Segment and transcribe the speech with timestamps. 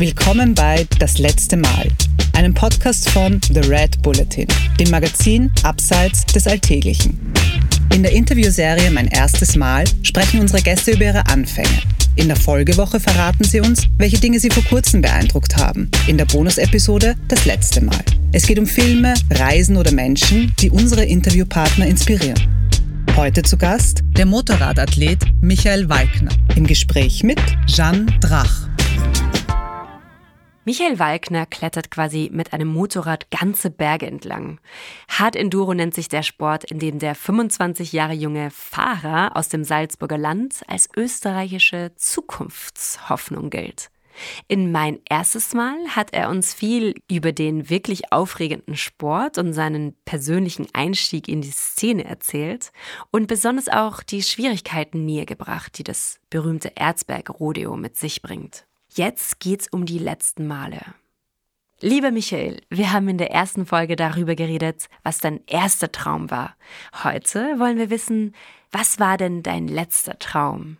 [0.00, 1.86] Willkommen bei Das letzte Mal,
[2.32, 4.46] einem Podcast von The Red Bulletin,
[4.78, 7.18] dem Magazin Abseits des Alltäglichen.
[7.94, 11.82] In der Interviewserie Mein erstes Mal sprechen unsere Gäste über ihre Anfänge.
[12.16, 15.90] In der Folgewoche verraten sie uns, welche Dinge sie vor kurzem beeindruckt haben.
[16.06, 18.02] In der Bonusepisode Das letzte Mal.
[18.32, 22.40] Es geht um Filme, Reisen oder Menschen, die unsere Interviewpartner inspirieren.
[23.16, 28.69] Heute zu Gast der Motorradathlet Michael Walkner im Gespräch mit Jeanne Drach.
[30.70, 34.60] Michael Walkner klettert quasi mit einem Motorrad ganze Berge entlang.
[35.08, 39.64] Hard Enduro nennt sich der Sport, in dem der 25 Jahre junge Fahrer aus dem
[39.64, 43.90] Salzburger Land als österreichische Zukunftshoffnung gilt.
[44.46, 49.96] In mein erstes Mal hat er uns viel über den wirklich aufregenden Sport und seinen
[50.04, 52.70] persönlichen Einstieg in die Szene erzählt
[53.10, 58.68] und besonders auch die Schwierigkeiten nähergebracht, die das berühmte Erzberg-Rodeo mit sich bringt.
[58.92, 60.80] Jetzt geht's um die letzten Male.
[61.80, 66.56] Lieber Michael, wir haben in der ersten Folge darüber geredet, was dein erster Traum war.
[67.04, 68.34] Heute wollen wir wissen,
[68.72, 70.76] was war denn dein letzter Traum?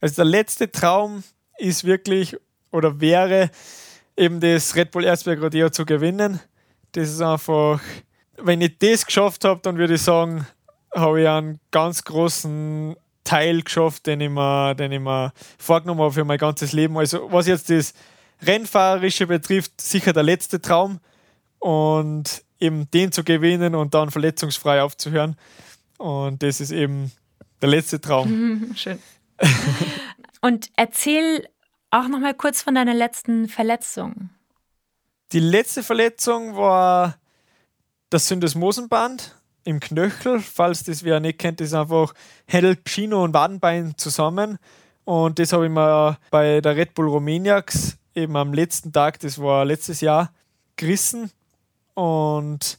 [0.00, 1.22] Also der letzte Traum
[1.58, 2.36] ist wirklich
[2.72, 3.50] oder wäre
[4.16, 6.40] eben das Red Bull Erzberg Rodeo zu gewinnen.
[6.92, 7.80] Das ist einfach,
[8.36, 10.46] wenn ich das geschafft habe, dann würde ich sagen,
[10.94, 16.12] habe ich einen ganz großen Teil geschafft, den ich mir, den ich mir vorgenommen habe
[16.12, 16.96] für mein ganzes Leben.
[16.98, 17.94] Also was jetzt das
[18.42, 21.00] Rennfahrerische betrifft, sicher der letzte Traum
[21.58, 25.36] und eben den zu gewinnen und dann verletzungsfrei aufzuhören.
[25.98, 27.12] Und das ist eben
[27.60, 28.72] der letzte Traum.
[28.76, 28.98] Schön.
[30.40, 31.46] und erzähl
[31.90, 34.30] auch noch mal kurz von deiner letzten Verletzung.
[35.32, 37.16] Die letzte Verletzung war
[38.10, 40.40] das Syndesmosenband im Knöchel.
[40.40, 42.14] Falls das wer nicht kennt, ist einfach
[42.46, 44.58] hält Schino und Wadenbein zusammen.
[45.04, 49.40] Und das habe ich mir bei der Red Bull Romaniacs eben am letzten Tag, das
[49.40, 50.32] war letztes Jahr,
[50.76, 51.30] gerissen.
[51.94, 52.78] Und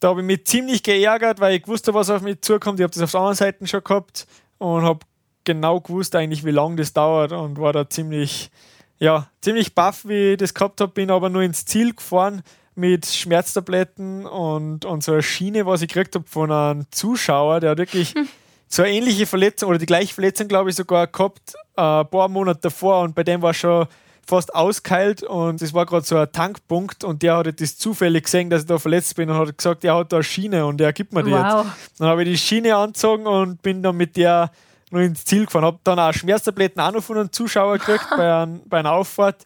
[0.00, 2.78] da habe ich mich ziemlich geärgert, weil ich wusste, was auf mich zukommt.
[2.78, 4.26] Ich habe das auf der anderen Seite schon gehabt
[4.58, 5.00] und habe
[5.44, 8.50] genau gewusst eigentlich, wie lange das dauert und war da ziemlich,
[8.98, 10.92] ja, ziemlich baff, wie ich das gehabt habe.
[10.92, 12.42] Bin aber nur ins Ziel gefahren
[12.76, 17.70] mit Schmerztabletten und, und so eine Schiene, was ich gekriegt habe von einem Zuschauer, der
[17.70, 18.14] hat wirklich
[18.68, 22.28] so eine ähnliche Verletzung oder die gleiche Verletzung, glaube ich, sogar gehabt, äh, ein paar
[22.28, 23.86] Monate davor und bei dem war schon
[24.26, 28.50] fast auskeilt und es war gerade so ein Tankpunkt und der hat das zufällig gesehen,
[28.50, 30.92] dass ich da verletzt bin und hat gesagt, er hat da eine Schiene und er
[30.92, 31.64] gibt mir die wow.
[31.64, 32.00] jetzt.
[32.00, 34.50] Dann habe ich die Schiene angezogen und bin dann mit der
[34.90, 35.64] noch ins Ziel gefahren.
[35.64, 39.44] Habe dann auch Schmerztabletten auch noch von einem Zuschauer gekriegt bei, ein, bei einer Auffahrt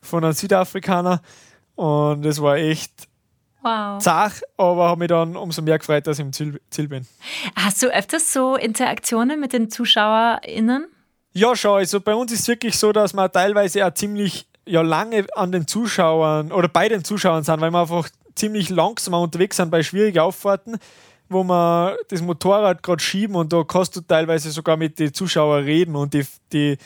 [0.00, 1.20] von einem Südafrikaner.
[1.74, 3.08] Und es war echt
[3.62, 4.00] wow.
[4.00, 7.06] zart, aber habe mich dann umso mehr gefreut, dass ich im Ziel, Ziel bin.
[7.56, 10.86] Hast du öfters so Interaktionen mit den ZuschauerInnen?
[11.32, 11.78] Ja, schon.
[11.78, 15.50] Also bei uns ist es wirklich so, dass wir teilweise auch ziemlich ja, lange an
[15.50, 19.82] den Zuschauern oder bei den Zuschauern sind, weil wir einfach ziemlich langsam unterwegs sind bei
[19.82, 20.78] schwierigen Auffahrten
[21.32, 25.64] wo man das Motorrad gerade schieben und da kannst du teilweise sogar mit den Zuschauern
[25.64, 26.76] reden und die, die,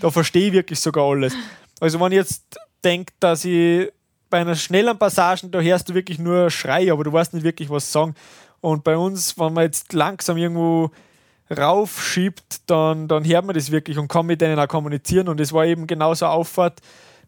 [0.00, 1.34] da verstehe ich wirklich sogar alles.
[1.80, 3.90] Also wenn ich jetzt denke, dass ich
[4.30, 7.70] bei einer schnellen Passage, da hörst du wirklich nur Schrei, aber du weißt nicht wirklich,
[7.70, 8.14] was sagen.
[8.60, 10.90] Und bei uns, wenn man jetzt langsam irgendwo
[11.56, 15.28] raufschiebt, dann, dann hört man das wirklich und kann mit denen auch kommunizieren.
[15.28, 16.80] Und es war eben genauso eine Auffahrt,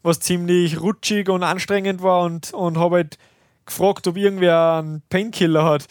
[0.03, 3.17] was ziemlich rutschig und anstrengend war und, und habe halt
[3.65, 5.85] gefragt, ob irgendwer einen Painkiller hat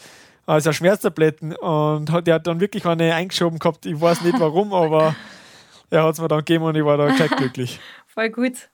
[0.49, 3.85] also Schmerztabletten und der hat dann wirklich eine eingeschoben gehabt.
[3.85, 5.15] Ich weiß nicht warum, aber
[5.91, 7.79] er hat es mir dann gegeben und ich war da gleich glücklich.
[8.07, 8.69] Voll gut.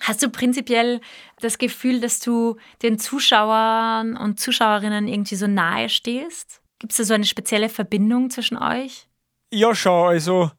[0.00, 1.00] Hast du prinzipiell
[1.40, 6.60] das Gefühl, dass du den Zuschauern und Zuschauerinnen irgendwie so nahe stehst?
[6.78, 9.08] Gibt es da so eine spezielle Verbindung zwischen euch?
[9.52, 10.08] Ja, schon.
[10.08, 10.50] Also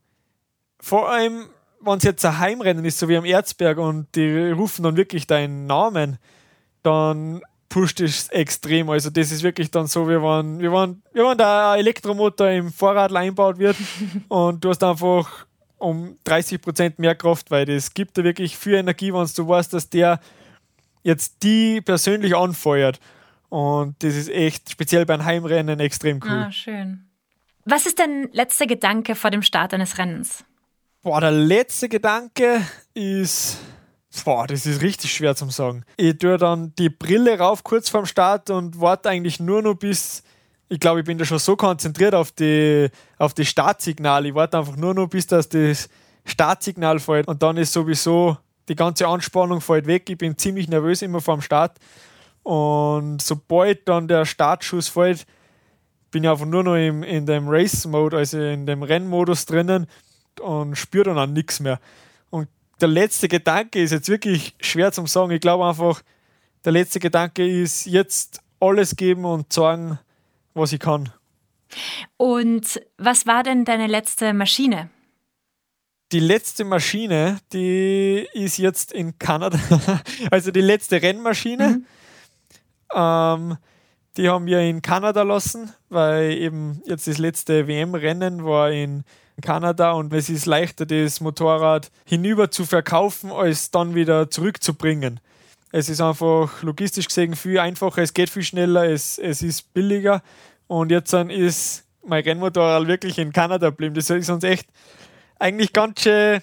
[0.80, 1.50] vor allem,
[1.82, 5.28] wenn es jetzt ein Heimrennen ist, so wie am Erzberg und die rufen dann wirklich
[5.28, 6.18] deinen Namen,
[6.84, 8.90] dann pusht es extrem.
[8.90, 12.50] Also das ist wirklich dann so, wir waren, wir waren, wir waren da ein Elektromotor
[12.50, 13.76] im Fahrrad eingebaut wird
[14.30, 15.47] und du hast einfach
[15.78, 19.74] um 30 Prozent mehr Kraft, weil das gibt dir wirklich viel Energie, wenn du weißt,
[19.74, 20.20] dass der
[21.04, 23.00] jetzt die persönlich anfeuert.
[23.50, 26.46] Und das ist echt speziell beim Heimrennen extrem cool.
[26.48, 27.06] Ah, schön.
[27.66, 30.44] Was ist dein letzter Gedanke vor dem Start eines Rennens?
[31.02, 32.62] Boah, der letzte Gedanke
[32.94, 33.60] ist
[34.24, 35.84] Boah, das ist richtig schwer zu sagen.
[35.98, 40.24] Ich tue dann die Brille rauf kurz vorm Start und warte eigentlich nur noch bis.
[40.70, 44.30] Ich glaube, ich bin da schon so konzentriert auf die, auf die Startsignale.
[44.30, 45.90] Ich warte einfach nur noch, bis das, das
[46.26, 47.28] Startsignal fällt.
[47.28, 48.38] Und dann ist sowieso
[48.68, 50.10] die ganze Anspannung fällt weg.
[50.10, 51.78] Ich bin ziemlich nervös immer vorm Start.
[52.44, 55.26] Und sobald dann der Startschuss fällt,
[56.12, 59.88] bin ich einfach nur noch im, in dem Race-Mode, also in dem Rennmodus drinnen
[60.42, 61.80] und spüre dann auch nichts mehr
[62.80, 65.32] der letzte Gedanke ist jetzt wirklich schwer zum sagen.
[65.32, 66.02] Ich glaube einfach,
[66.66, 70.00] der letzte Gedanke ist jetzt alles geben und sagen,
[70.58, 71.12] was ich kann.
[72.18, 74.90] Und was war denn deine letzte Maschine?
[76.14, 79.60] Die letzte Maschine, die ist jetzt in Kanada,
[80.32, 81.68] also die letzte Rennmaschine.
[81.68, 81.86] Mhm.
[82.94, 83.58] Ähm,
[84.16, 89.04] die haben wir in Kanada lassen, weil eben jetzt das letzte WM-Rennen war in
[89.42, 95.20] Kanada und es ist leichter, das Motorrad hinüber zu verkaufen, als dann wieder zurückzubringen.
[95.72, 100.22] Es ist einfach logistisch gesehen viel einfacher, es geht viel schneller, es, es ist billiger
[100.68, 103.96] und jetzt dann ist mein Rennmotorrad wirklich in Kanada geblieben.
[103.96, 104.68] Das ist uns echt
[105.40, 106.42] eigentlich ganz schön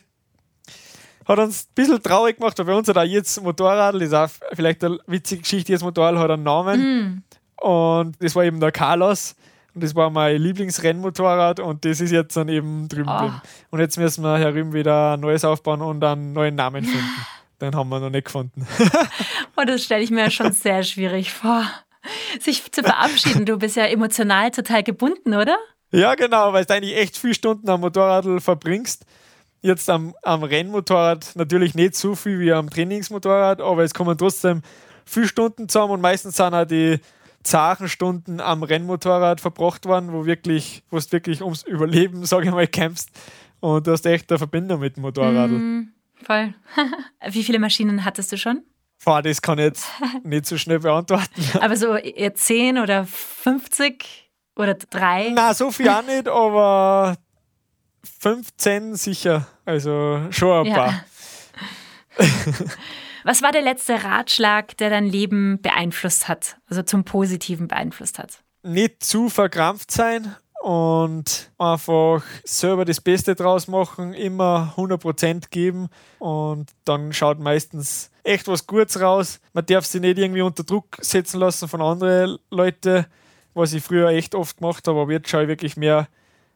[1.26, 4.14] hat uns ein bisschen traurig gemacht, weil bei uns hat auch jetzt Motorrad, das ist
[4.14, 6.80] auch vielleicht eine witzige Geschichte, jetzt Motorrad hat einen Namen.
[6.80, 7.22] Mm.
[7.66, 9.34] Und das war eben der Carlos.
[9.74, 13.30] Und das war mein Lieblingsrennmotorrad und das ist jetzt dann eben drüben oh.
[13.70, 17.04] Und jetzt müssen wir herüben wieder ein neues aufbauen und einen neuen Namen finden.
[17.60, 18.66] Den haben wir noch nicht gefunden.
[19.56, 21.64] oh, das stelle ich mir schon sehr schwierig vor.
[22.40, 23.46] Sich zu verabschieden.
[23.46, 25.56] Du bist ja emotional total gebunden, oder?
[25.90, 29.06] Ja, genau, weil du eigentlich echt viele Stunden am Motorrad verbringst.
[29.62, 34.62] Jetzt am, am Rennmotorrad natürlich nicht so viel wie am Trainingsmotorrad, aber es kommen trotzdem
[35.06, 36.98] viele Stunden zusammen und meistens sind auch die
[37.44, 42.50] zachen Stunden am Rennmotorrad verbracht worden, wo wirklich, wo du wirklich ums Überleben, sage ich
[42.50, 43.10] mal, kämpfst.
[43.60, 45.50] Und du hast echt eine Verbindung mit dem Motorrad.
[45.50, 45.88] Mm,
[46.24, 46.54] voll.
[47.28, 48.62] Wie viele Maschinen hattest du schon?
[49.04, 49.86] Boah, das kann ich jetzt
[50.24, 51.28] nicht so schnell beantworten.
[51.60, 55.32] Aber so eher 10 oder 50 oder 3?
[55.34, 57.16] Na, so viel auch nicht, aber
[58.20, 59.46] 15 sicher.
[59.64, 60.74] Also schon ein ja.
[60.74, 61.04] paar.
[63.24, 68.42] Was war der letzte Ratschlag, der dein Leben beeinflusst hat, also zum Positiven beeinflusst hat?
[68.62, 76.70] Nicht zu verkrampft sein und einfach selber das Beste draus machen, immer 100% geben und
[76.86, 79.40] dann schaut meistens echt was Gutes raus.
[79.52, 83.04] Man darf sich nicht irgendwie unter Druck setzen lassen von anderen Leuten,
[83.52, 86.08] was ich früher echt oft gemacht habe, aber jetzt schaue ich wirklich mehr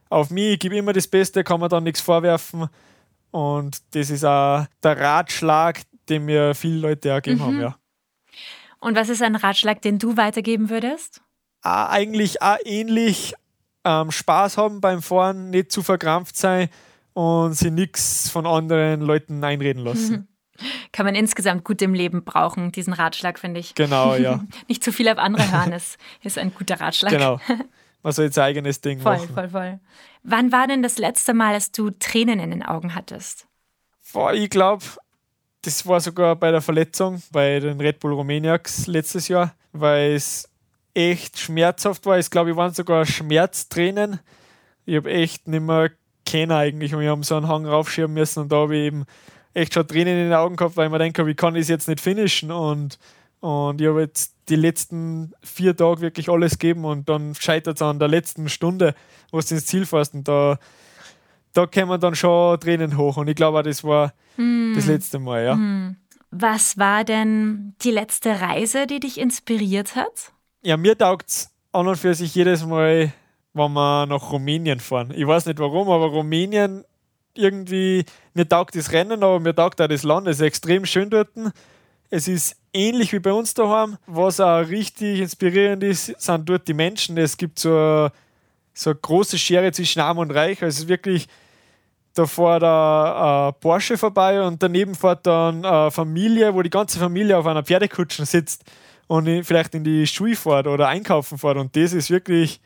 [0.09, 2.71] auf mich, ich gebe immer das Beste, kann man dann nichts vorwerfen.
[3.31, 7.45] Und das ist auch der Ratschlag, den mir viele Leute auch gegeben mhm.
[7.45, 7.77] haben, ja.
[8.81, 11.21] Und was ist ein Ratschlag, den du weitergeben würdest?
[11.61, 13.35] Ah, eigentlich auch ähnlich
[13.89, 16.69] ähm, Spaß haben beim Fahren, nicht zu verkrampft sein
[17.15, 20.29] und sich nichts von anderen Leuten einreden lassen.
[20.93, 23.75] Kann man insgesamt gut im Leben brauchen, diesen Ratschlag, finde ich.
[23.75, 24.45] Genau, ja.
[24.69, 27.13] nicht zu viel auf andere hören, ist, ist ein guter Ratschlag.
[27.13, 27.41] Genau.
[28.03, 29.35] Man soll sein eigenes Ding voll, machen.
[29.35, 29.81] Voll, voll, voll.
[30.23, 33.47] Wann war denn das letzte Mal, dass du Tränen in den Augen hattest?
[34.13, 34.85] Boah, ich glaube,
[35.63, 40.49] das war sogar bei der Verletzung bei den Red Bull Romaniacs letztes Jahr, weil es
[40.99, 42.19] echt schmerzhaft war.
[42.19, 44.19] Ich glaube, ich waren sogar Schmerztränen.
[44.85, 45.91] Ich habe echt nicht mehr
[46.25, 49.05] kennen eigentlich und wir haben so einen Hang raufschieben müssen und da habe ich eben
[49.55, 51.69] echt schon Tränen in den Augen gehabt, weil ich mir denke, wie kann ich es
[51.69, 52.99] jetzt nicht finishen und,
[53.41, 57.83] und ich habe jetzt die letzten vier Tage wirklich alles geben und dann scheitert es
[57.83, 58.95] an der letzten Stunde,
[59.31, 60.59] wo du ins Ziel fährst und da,
[61.55, 64.73] da kommen dann schon Tränen hoch und ich glaube, das war hm.
[64.75, 65.55] das letzte Mal, ja.
[65.55, 65.97] Hm.
[66.31, 70.33] Was war denn die letzte Reise, die dich inspiriert hat?
[70.63, 73.13] Ja, mir taugt es an und für sich jedes Mal,
[73.53, 75.13] wenn wir nach Rumänien fahren.
[75.15, 76.85] Ich weiß nicht warum, aber Rumänien
[77.35, 78.05] irgendwie,
[78.35, 80.27] mir taugt das Rennen, aber mir taugt auch das Land.
[80.27, 81.29] Es ist extrem schön dort.
[82.11, 83.99] Es ist ähnlich wie bei uns daheim.
[84.07, 87.17] Was auch richtig inspirierend ist, sind dort die Menschen.
[87.19, 88.13] Es gibt so eine,
[88.75, 90.61] so eine große Schere zwischen Arm und Reich.
[90.61, 91.29] Also es ist wirklich,
[92.15, 97.39] da fährt ein Porsche vorbei und daneben fährt dann eine Familie, wo die ganze Familie
[97.39, 98.65] auf einer Pferdekutsche sitzt
[99.09, 101.57] und vielleicht in die Schule fährt oder einkaufen fährt.
[101.57, 102.61] Und das ist wirklich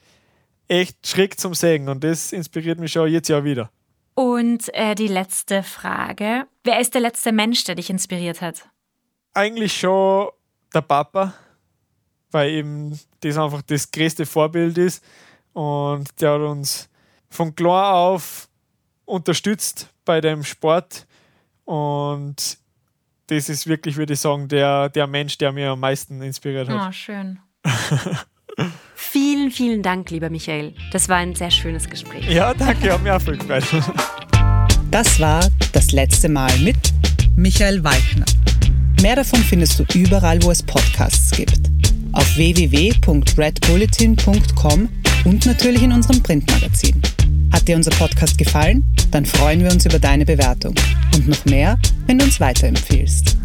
[0.68, 3.70] echt schräg zum Sehen und das inspiriert mich schon jetzt ja wieder.
[4.14, 6.46] Und äh, die letzte Frage.
[6.64, 8.68] Wer ist der letzte Mensch, der dich inspiriert hat?
[9.32, 10.28] Eigentlich schon
[10.74, 11.32] der Papa,
[12.30, 15.02] weil eben das einfach das größte Vorbild ist.
[15.54, 16.90] Und der hat uns
[17.30, 18.48] von klar auf
[19.04, 21.06] unterstützt bei dem Sport.
[21.64, 22.58] Und
[23.36, 26.88] das ist wirklich, würde ich sagen, der, der Mensch, der mir am meisten inspiriert hat.
[26.88, 27.38] Oh, schön.
[28.94, 30.74] Vielen, vielen Dank, lieber Michael.
[30.90, 32.28] Das war ein sehr schönes Gespräch.
[32.28, 33.64] Ja, danke, hat mir auch viel gefreut.
[34.90, 36.76] Das war das letzte Mal mit
[37.34, 38.26] Michael Walkner.
[39.00, 41.62] Mehr davon findest du überall, wo es Podcasts gibt.
[42.12, 44.88] Auf www.redbulletin.com
[45.24, 47.00] und natürlich in unserem Printmagazin.
[47.50, 48.84] Hat dir unser Podcast gefallen?
[49.12, 50.74] Dann freuen wir uns über deine Bewertung.
[51.14, 53.36] Und noch mehr, wenn du uns weiterempfiehlst.